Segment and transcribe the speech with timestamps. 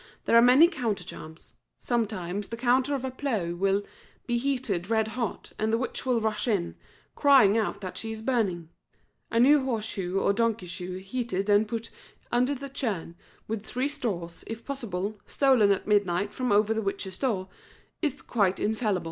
[0.25, 1.53] There are many counter charms.
[1.79, 3.83] Sometimes the coulter of a plough will
[4.25, 6.75] be heated red hot, and the witch will rush in,
[7.13, 8.69] crying out that she is burning.
[9.29, 11.91] A new horse shoe or donkey shoe, heated and put
[12.31, 13.13] under the churn,
[13.47, 17.47] with three straws, if possible, stolen at midnight from over the witches' door,
[18.01, 18.99] is quite infallible.